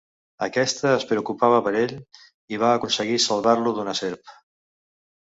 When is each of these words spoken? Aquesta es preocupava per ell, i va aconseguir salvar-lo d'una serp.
Aquesta 0.45 0.87
es 0.99 1.03
preocupava 1.11 1.59
per 1.67 1.73
ell, 1.81 1.93
i 2.57 2.59
va 2.63 2.71
aconseguir 2.79 3.21
salvar-lo 3.27 3.75
d'una 3.81 3.95
serp. 4.01 4.33